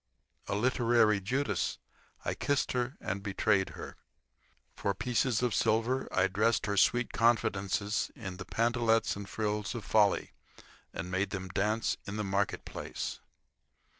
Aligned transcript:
A 0.47 0.55
literary 0.55 1.21
Judas, 1.21 1.77
I 2.25 2.33
kissed 2.33 2.71
her 2.71 2.97
and 2.99 3.21
betrayed 3.21 3.77
her. 3.77 3.97
For 4.75 4.95
pieces 4.95 5.43
of 5.43 5.53
silver 5.53 6.07
I 6.11 6.25
dressed 6.27 6.65
her 6.65 6.75
sweet 6.75 7.13
confidences 7.13 8.09
in 8.15 8.37
the 8.37 8.45
pantalettes 8.45 9.15
and 9.15 9.29
frills 9.29 9.75
of 9.75 9.85
folly 9.85 10.33
and 10.91 11.11
made 11.11 11.29
them 11.29 11.49
dance 11.49 11.97
in 12.07 12.15
the 12.17 12.23
market 12.23 12.65
place. 12.65 13.19